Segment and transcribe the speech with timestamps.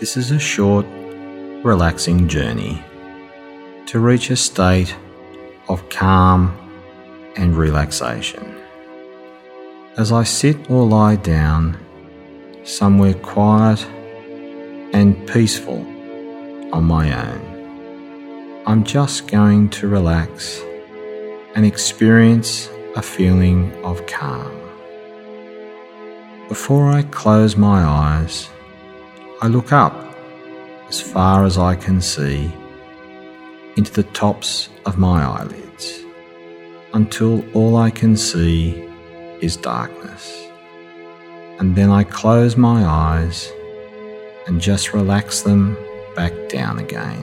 [0.00, 0.86] This is a short,
[1.62, 2.82] relaxing journey
[3.84, 4.96] to reach a state
[5.68, 6.56] of calm
[7.36, 8.56] and relaxation.
[9.98, 11.76] As I sit or lie down
[12.64, 13.84] somewhere quiet
[14.94, 15.80] and peaceful
[16.72, 20.62] on my own, I'm just going to relax
[21.54, 24.50] and experience a feeling of calm.
[26.48, 28.48] Before I close my eyes,
[29.42, 29.94] I look up
[30.90, 32.52] as far as I can see
[33.76, 36.04] into the tops of my eyelids
[36.92, 38.86] until all I can see
[39.40, 40.46] is darkness.
[41.58, 43.50] And then I close my eyes
[44.46, 45.74] and just relax them
[46.14, 47.22] back down again,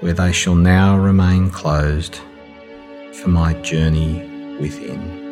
[0.00, 2.18] where they shall now remain closed
[3.12, 5.27] for my journey within.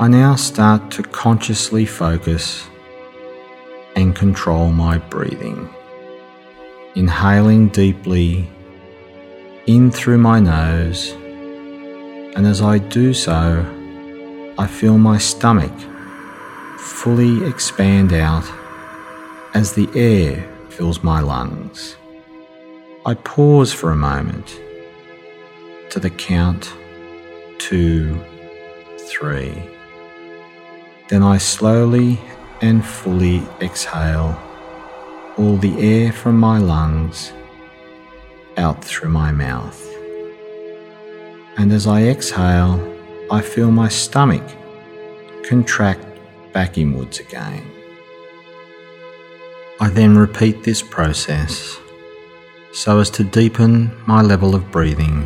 [0.00, 2.66] I now start to consciously focus
[3.94, 5.68] and control my breathing.
[6.94, 8.48] Inhaling deeply
[9.66, 11.10] in through my nose,
[12.34, 13.62] and as I do so,
[14.56, 15.78] I feel my stomach
[16.78, 18.50] fully expand out
[19.52, 21.96] as the air fills my lungs.
[23.04, 24.58] I pause for a moment
[25.90, 26.72] to the count
[27.58, 28.18] two,
[28.96, 29.76] three.
[31.10, 32.20] Then I slowly
[32.60, 34.40] and fully exhale
[35.36, 37.32] all the air from my lungs
[38.56, 39.84] out through my mouth.
[41.56, 42.78] And as I exhale,
[43.28, 44.44] I feel my stomach
[45.42, 46.06] contract
[46.52, 47.64] back inwards again.
[49.80, 51.76] I then repeat this process
[52.72, 55.18] so as to deepen my level of breathing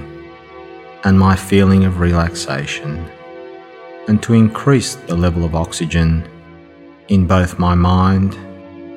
[1.02, 3.06] and my feeling of relaxation
[4.08, 6.28] and to increase the level of oxygen
[7.08, 8.34] in both my mind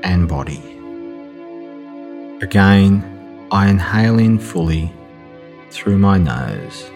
[0.04, 0.62] and body.
[2.42, 4.92] Again, I inhale in fully
[5.72, 6.90] through my nose,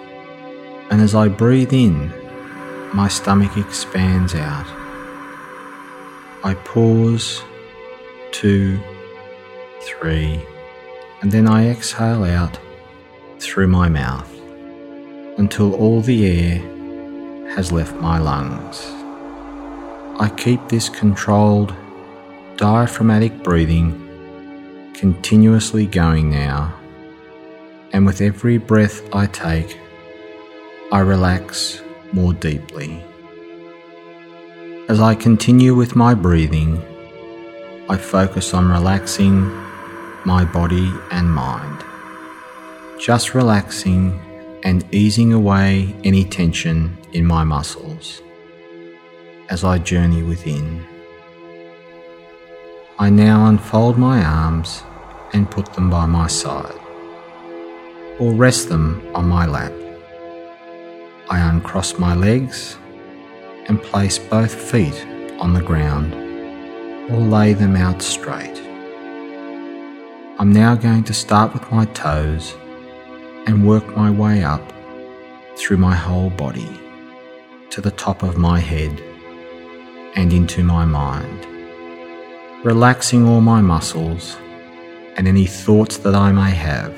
[0.89, 2.11] and as I breathe in,
[2.93, 4.67] my stomach expands out.
[6.43, 7.41] I pause,
[8.31, 8.79] two,
[9.81, 10.41] three,
[11.21, 12.59] and then I exhale out
[13.39, 14.29] through my mouth
[15.37, 16.80] until all the air
[17.55, 18.87] has left my lungs.
[20.19, 21.75] I keep this controlled,
[22.57, 24.07] diaphragmatic breathing
[24.93, 26.71] continuously going now,
[27.91, 29.77] and with every breath I take,
[30.91, 31.81] I relax
[32.13, 33.03] more deeply.
[34.89, 36.79] As I continue with my breathing,
[37.89, 39.49] I focus on relaxing
[40.23, 41.83] my body and mind.
[42.99, 44.19] Just relaxing
[44.63, 48.21] and easing away any tension in my muscles
[49.49, 50.85] as I journey within.
[52.99, 54.83] I now unfold my arms
[55.33, 56.79] and put them by my side,
[58.19, 59.73] or rest them on my lap.
[61.29, 62.77] I uncross my legs
[63.67, 65.05] and place both feet
[65.39, 66.13] on the ground,
[67.11, 68.57] or lay them out straight.
[70.39, 72.55] I'm now going to start with my toes
[73.47, 74.71] and work my way up
[75.55, 76.69] through my whole body
[77.69, 79.01] to the top of my head
[80.15, 81.45] and into my mind,
[82.63, 84.37] relaxing all my muscles
[85.17, 86.95] and any thoughts that I may have,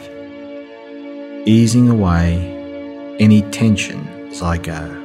[1.48, 5.00] easing away any tension as I go.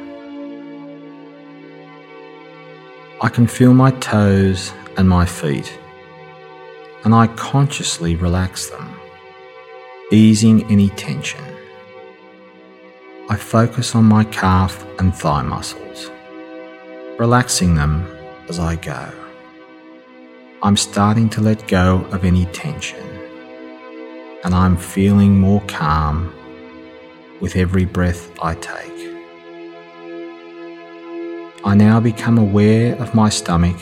[3.20, 5.78] I can feel my toes and my feet,
[7.04, 8.97] and I consciously relax them
[10.10, 11.44] easing any tension.
[13.28, 16.10] I focus on my calf and thigh muscles,
[17.18, 18.06] relaxing them
[18.48, 19.12] as I go.
[20.62, 23.04] I'm starting to let go of any tension,
[24.44, 26.32] and I'm feeling more calm
[27.40, 28.98] with every breath I take.
[31.64, 33.76] I now become aware of my stomach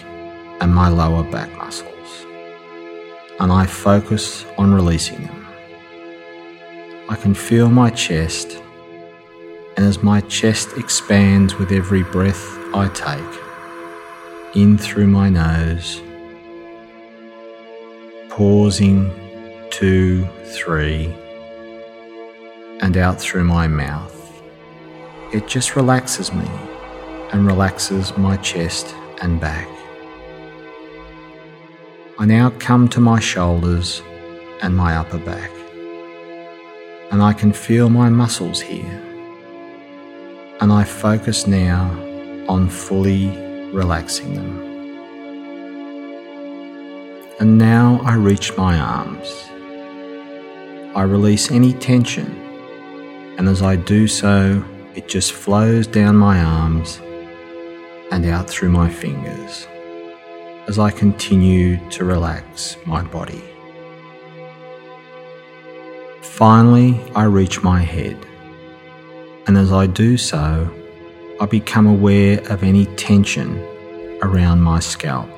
[0.60, 2.26] and my lower back muscles,
[3.38, 5.35] and I focus on releasing them.
[7.08, 8.60] I can feel my chest,
[9.76, 12.44] and as my chest expands with every breath
[12.74, 16.02] I take, in through my nose,
[18.28, 19.12] pausing
[19.70, 21.14] two, three,
[22.80, 24.42] and out through my mouth.
[25.32, 26.48] It just relaxes me
[27.30, 28.92] and relaxes my chest
[29.22, 29.68] and back.
[32.18, 34.02] I now come to my shoulders
[34.60, 35.52] and my upper back
[37.10, 39.02] and I can feel my muscles here.
[40.60, 41.90] And I focus now
[42.48, 43.28] on fully
[43.72, 44.62] relaxing them.
[47.38, 49.28] And now I reach my arms.
[50.94, 52.34] I release any tension,
[53.36, 54.64] and as I do so,
[54.94, 57.00] it just flows down my arms
[58.10, 59.66] and out through my fingers
[60.68, 63.42] as I continue to relax my body.
[66.34, 68.16] Finally, I reach my head,
[69.46, 70.70] and as I do so,
[71.40, 73.58] I become aware of any tension
[74.20, 75.30] around my scalp,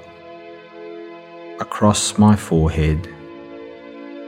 [1.60, 3.08] across my forehead,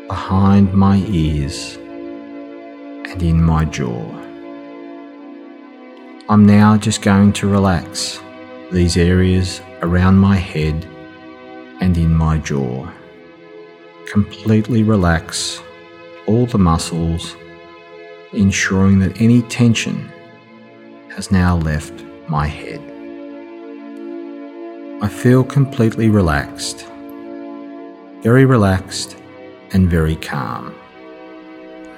[0.06, 4.04] behind my ears, and in my jaw.
[6.28, 8.20] I'm now just going to relax
[8.70, 10.86] these areas around my head
[11.80, 12.88] and in my jaw.
[14.06, 15.60] Completely relax
[16.31, 17.35] all the muscles,
[18.32, 20.09] ensuring that any tension
[21.09, 22.81] has now left my head.
[25.03, 26.87] I feel completely relaxed,
[28.23, 29.17] very relaxed
[29.73, 30.73] and very calm.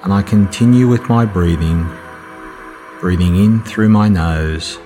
[0.03, 1.87] And I continue with my breathing,
[2.99, 4.79] breathing in through my nose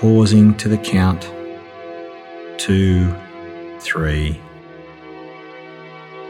[0.00, 1.30] pausing to the count
[2.56, 3.14] two,
[3.80, 4.40] three,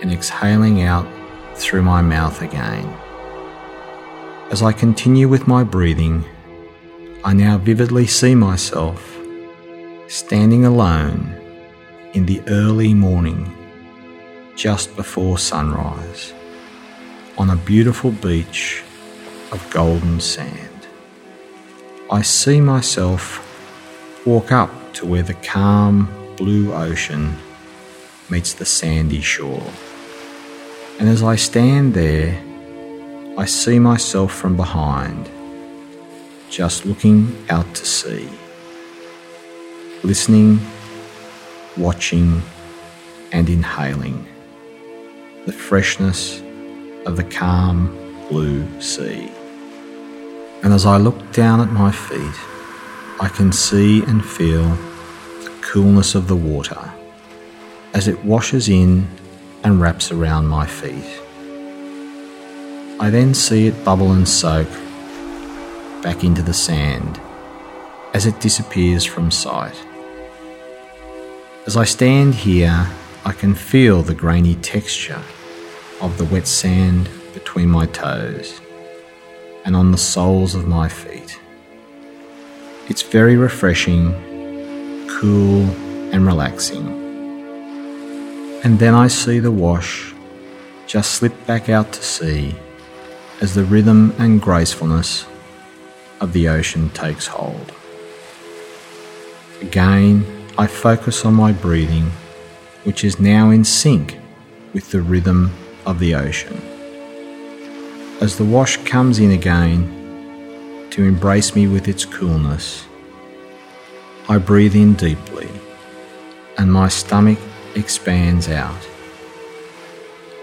[0.01, 1.07] and exhaling out
[1.55, 2.87] through my mouth again.
[4.51, 6.25] As I continue with my breathing,
[7.23, 9.19] I now vividly see myself
[10.09, 11.35] standing alone
[12.15, 13.55] in the early morning
[14.57, 16.33] just before sunrise
[17.39, 18.83] on a beautiful beach
[19.53, 20.87] of golden sand.
[22.11, 23.47] I see myself
[24.27, 27.37] walk up to where the calm blue ocean
[28.29, 29.63] meets the sandy shore.
[31.01, 32.39] And as I stand there,
[33.39, 35.31] I see myself from behind,
[36.51, 38.29] just looking out to sea,
[40.03, 40.61] listening,
[41.79, 42.43] watching,
[43.33, 44.27] and inhaling
[45.47, 46.43] the freshness
[47.07, 47.89] of the calm
[48.29, 49.33] blue sea.
[50.63, 52.39] And as I look down at my feet,
[53.23, 54.69] I can see and feel
[55.45, 56.93] the coolness of the water
[57.95, 59.09] as it washes in
[59.63, 61.05] and wraps around my feet.
[63.01, 64.69] I then see it bubble and soak
[66.03, 67.21] back into the sand
[68.13, 69.75] as it disappears from sight.
[71.67, 72.89] As I stand here,
[73.25, 75.23] I can feel the grainy texture
[76.01, 78.61] of the wet sand between my toes
[79.65, 81.39] and on the soles of my feet.
[82.89, 84.13] It's very refreshing,
[85.07, 85.63] cool,
[86.13, 87.00] and relaxing.
[88.63, 90.13] And then I see the wash
[90.87, 92.55] just slip back out to sea
[93.41, 95.25] as the rhythm and gracefulness
[96.21, 97.73] of the ocean takes hold.
[99.63, 100.27] Again,
[100.59, 102.11] I focus on my breathing,
[102.83, 104.19] which is now in sync
[104.73, 105.53] with the rhythm
[105.87, 106.61] of the ocean.
[108.21, 112.85] As the wash comes in again, to embrace me with its coolness.
[114.29, 115.49] I breathe in deeply,
[116.59, 117.39] and my stomach
[117.75, 118.89] expands out.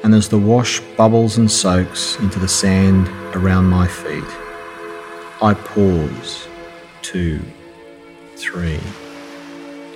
[0.03, 4.23] And as the wash bubbles and soaks into the sand around my feet,
[5.41, 6.47] I pause,
[7.01, 7.41] two,
[8.35, 8.79] three,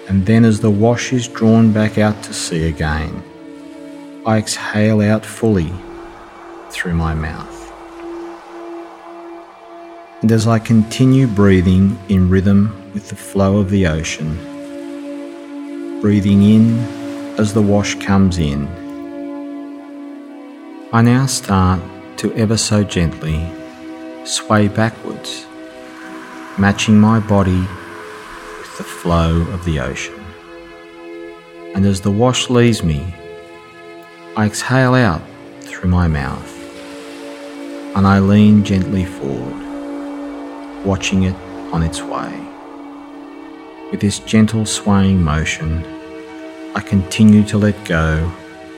[0.07, 3.23] and then as the wash is drawn back out to sea again,
[4.25, 5.71] I exhale out fully
[6.69, 7.57] through my mouth.
[10.21, 14.35] And as I continue breathing in rhythm with the flow of the ocean,
[16.01, 17.00] breathing in
[17.37, 18.67] as the wash comes in,
[20.93, 21.81] I now start
[22.17, 23.49] to ever so gently
[24.25, 25.45] sway backwards,
[26.57, 30.19] matching my body with the flow of the ocean.
[31.73, 33.13] And as the wash leaves me,
[34.35, 35.21] I exhale out
[35.61, 36.57] through my mouth
[37.95, 39.61] and I lean gently forward
[40.85, 41.35] watching it
[41.73, 42.31] on its way.
[43.91, 45.83] With this gentle swaying motion,
[46.73, 48.31] I continue to let go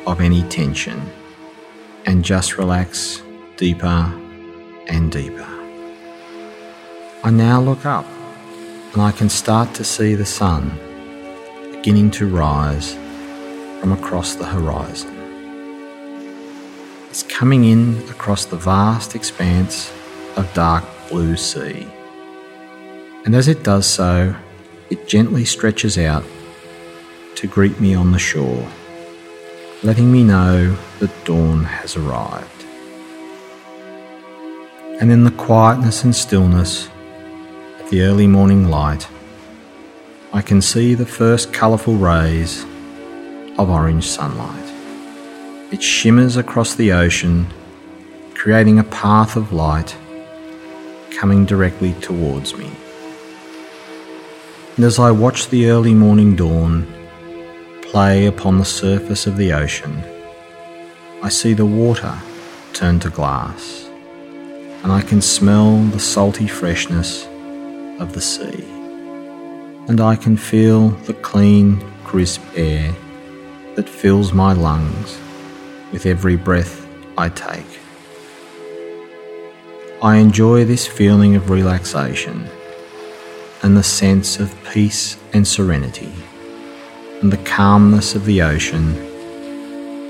[0.08, 1.00] of any tension
[2.08, 3.22] and just relax
[3.56, 4.12] deeper
[4.88, 5.48] and deeper.
[7.24, 8.08] I now look up
[8.94, 10.72] and I can start to see the sun
[11.72, 12.96] beginning to rise
[13.80, 15.14] from across the horizon.
[17.10, 19.94] It's coming in across the vast expanse
[20.36, 21.86] of dark blue sea.
[23.24, 24.36] And as it does so,
[24.90, 26.24] it gently stretches out
[27.36, 28.68] to greet me on the shore,
[29.84, 32.50] letting me know that dawn has arrived.
[35.00, 36.88] And in the quietness and stillness
[37.80, 39.08] of the early morning light,
[40.32, 42.64] I can see the first colourful rays
[43.58, 44.74] of orange sunlight.
[45.72, 47.48] It shimmers across the ocean,
[48.34, 49.96] creating a path of light
[51.12, 52.72] coming directly towards me.
[54.76, 56.92] And as I watch the early morning dawn
[57.94, 60.04] play upon the surface of the ocean,
[61.22, 62.18] I see the water
[62.74, 63.88] turn to glass,
[64.82, 67.28] and I can smell the salty freshness
[68.00, 68.64] of the sea.
[69.88, 72.96] And I can feel the clean, crisp air
[73.76, 75.20] that fills my lungs
[75.92, 77.74] with every breath I take.
[80.02, 82.48] I enjoy this feeling of relaxation
[83.62, 86.12] and the sense of peace and serenity,
[87.24, 88.98] and the calmness of the ocean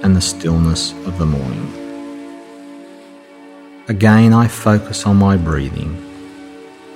[0.04, 1.72] and the stillness of the morning.
[3.88, 5.94] Again, I focus on my breathing,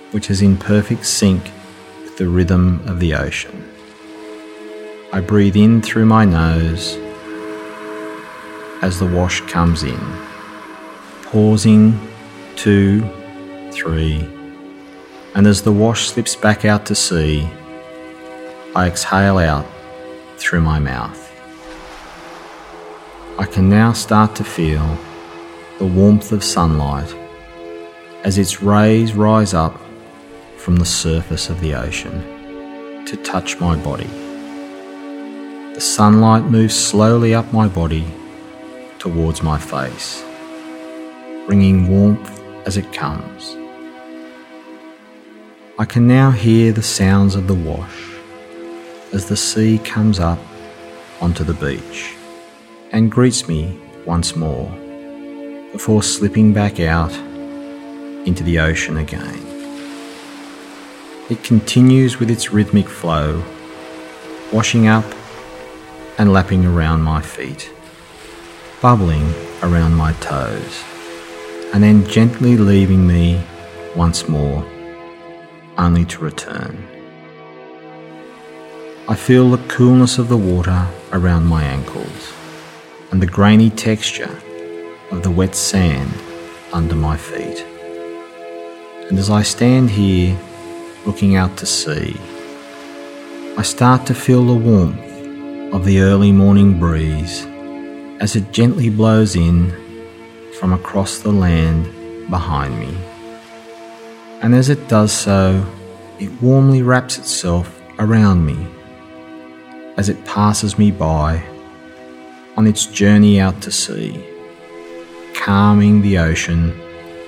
[0.10, 1.44] which is in perfect sync
[2.02, 3.64] with the rhythm of the ocean.
[5.14, 6.98] I breathe in through my nose
[8.82, 10.00] as the wash comes in,
[11.26, 11.96] pausing
[12.56, 13.08] two,
[13.72, 14.28] three,
[15.36, 17.48] and as the wash slips back out to sea,
[18.76, 19.68] I exhale out
[20.38, 21.24] through my mouth.
[23.40, 24.98] I can now start to feel
[25.80, 27.14] the warmth of sunlight
[28.24, 29.80] as its rays rise up
[30.58, 34.08] from the surface of the ocean to touch my body.
[35.74, 38.06] The sunlight moves slowly up my body
[39.00, 40.24] towards my face,
[41.46, 43.56] bringing warmth as it comes.
[45.80, 48.07] I can now hear the sounds of the wash
[49.14, 50.40] as the sea comes up
[51.22, 52.16] onto the beach
[52.92, 54.70] and greets me once more
[55.72, 57.14] before slipping back out
[58.28, 59.42] into the ocean again.
[61.30, 63.44] It continues with its rhythmic flow,
[64.52, 65.06] washing up
[66.18, 67.72] and lapping around my feet,
[68.82, 70.84] bubbling around my toes
[71.74, 73.42] and then gently leaving me
[73.96, 74.66] once more,
[75.78, 76.97] only to return.
[79.10, 82.34] I feel the coolness of the water around my ankles
[83.10, 84.38] and the grainy texture
[85.12, 86.14] of the wet sand
[86.74, 87.66] under my feet.
[89.08, 90.38] And as I stand here
[91.06, 92.18] looking out to sea,
[93.58, 95.00] I start to feel the warmth
[95.74, 97.46] of the early morning breeze
[98.20, 99.72] as it gently blows in
[100.60, 101.86] from across the land
[102.30, 102.94] behind me.
[104.42, 105.66] And as it does so,
[106.20, 108.68] it warmly wraps itself around me
[109.98, 111.44] as it passes me by
[112.56, 114.24] on its journey out to sea,
[115.34, 116.80] calming the ocean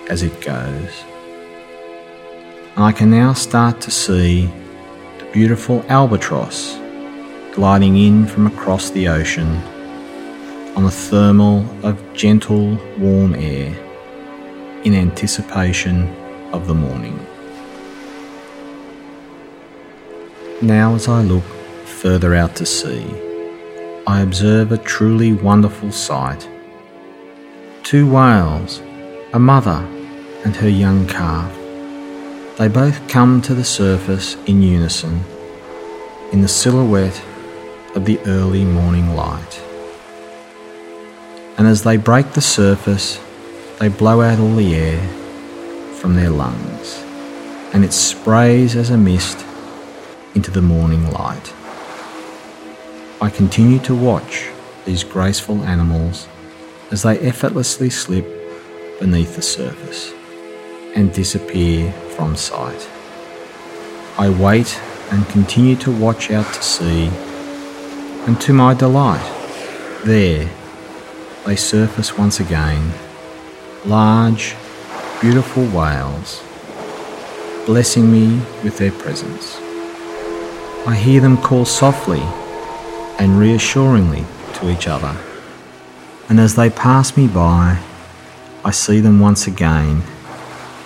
[0.10, 1.04] as it goes.
[2.76, 4.46] And I can now start to see
[5.18, 6.78] the beautiful albatross
[7.54, 9.48] gliding in from across the ocean
[10.76, 13.76] on a thermal of gentle, warm air
[14.84, 16.08] in anticipation
[16.54, 17.20] of the morning.
[20.62, 21.44] Now, as I look
[22.02, 23.06] further out to sea,
[24.08, 26.48] I observe a truly wonderful sight.
[27.84, 28.82] Two whales,
[29.34, 29.86] a mother
[30.44, 31.52] and her young calf.
[32.58, 35.24] They both come to the surface in unison,
[36.32, 37.22] in the silhouette
[37.96, 39.62] of the early morning light
[41.60, 43.20] and as they break the surface,
[43.80, 45.06] they blow out all the air
[45.96, 47.04] from their lungs,
[47.74, 49.46] and it sprays as a mist
[50.36, 51.54] into the morning light.
[53.22, 54.50] I continue to watch
[54.86, 56.26] these graceful animals
[56.90, 58.26] as they effortlessly slip
[58.98, 60.14] beneath the surface
[60.96, 62.90] and disappear from sight.
[64.18, 64.80] I wait
[65.12, 67.08] and continue to watch out to sea,
[68.26, 69.26] and to my delight,
[70.06, 70.50] there
[71.46, 72.94] they surface once again,
[73.86, 74.56] large,
[75.20, 76.42] beautiful whales,
[77.66, 79.58] blessing me with their presence.
[80.88, 82.24] I hear them call softly
[83.20, 85.16] and reassuringly to each other,
[86.30, 87.80] and as they pass me by,
[88.64, 90.04] I see them once again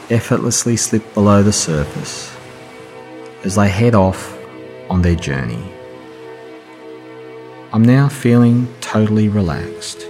[0.09, 2.35] effortlessly slip below the surface
[3.43, 4.37] as they head off
[4.89, 5.71] on their journey.
[7.71, 10.07] I'm now feeling totally relaxed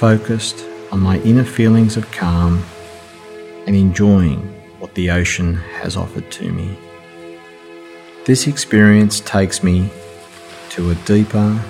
[0.00, 2.64] focused on my inner feelings of calm
[3.66, 4.38] and enjoying
[4.78, 6.74] what the ocean has offered to me.
[8.24, 9.90] This experience takes me
[10.70, 11.60] to a deeper,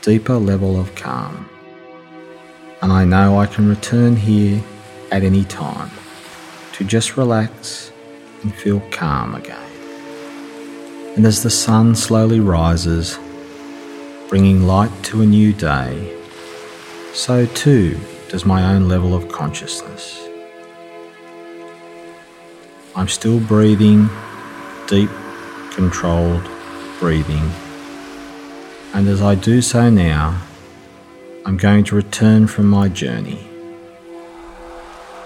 [0.00, 1.48] deeper level of calm,
[2.80, 4.62] and I know I can return here
[5.10, 5.90] at any time
[6.74, 7.90] to just relax
[8.42, 9.58] and feel calm again.
[11.16, 13.18] And as the sun slowly rises,
[14.28, 16.16] bringing light to a new day,
[17.12, 17.98] so too
[18.28, 20.28] does my own level of consciousness.
[22.94, 24.08] I'm still breathing,
[24.86, 25.10] deep,
[25.72, 26.48] controlled
[27.00, 27.50] breathing,
[28.96, 30.40] and as I do so now,
[31.44, 33.46] I'm going to return from my journey.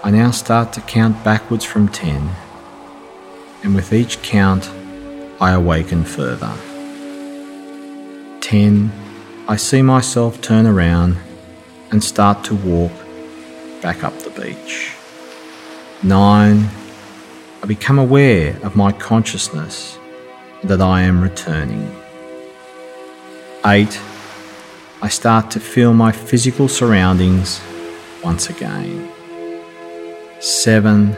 [0.03, 2.31] I now start to count backwards from 10,
[3.63, 4.69] and with each count,
[5.39, 6.53] I awaken further.
[8.41, 8.91] 10,
[9.47, 11.15] I see myself turn around
[11.91, 12.91] and start to walk
[13.81, 14.97] back up the beach.
[16.03, 16.69] 9,
[17.63, 19.97] I become aware of my consciousness
[20.61, 22.00] that I am returning.
[23.63, 24.01] 8,
[25.03, 27.61] I start to feel my physical surroundings
[28.23, 29.11] once again.
[30.39, 31.15] 7,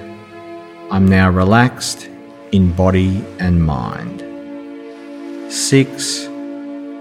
[0.92, 2.10] I'm now relaxed
[2.52, 4.22] in body and mind.
[5.50, 6.28] 6,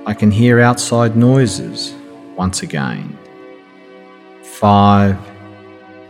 [0.06, 1.92] I can hear outside noises
[2.36, 3.18] once again.
[4.44, 5.18] 5.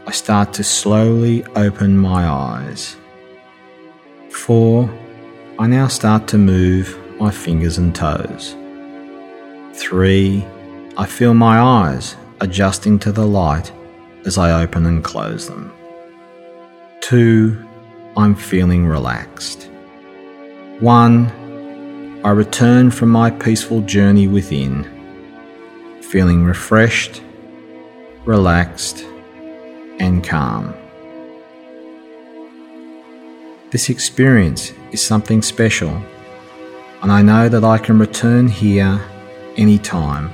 [0.06, 2.96] I start to slowly open my eyes.
[4.30, 4.90] 4.
[5.58, 8.56] I now start to move my fingers and toes.
[9.74, 10.44] 3.
[10.96, 13.72] I feel my eyes adjusting to the light
[14.26, 15.72] as I open and close them.
[17.00, 17.58] 2.
[18.16, 19.70] I'm feeling relaxed.
[20.80, 22.20] 1.
[22.24, 24.84] I return from my peaceful journey within,
[26.02, 27.22] feeling refreshed,
[28.26, 29.04] relaxed,
[29.98, 30.74] and calm.
[33.70, 36.02] This experience is something special,
[37.00, 39.00] and I know that I can return here
[39.56, 40.30] anytime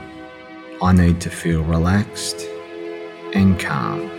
[0.80, 2.46] I need to feel relaxed
[3.34, 4.17] and calm.